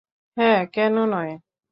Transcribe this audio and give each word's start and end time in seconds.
হ্যাঁ, 0.37 0.59
কেন 0.73 0.95
নয়। 1.05 1.33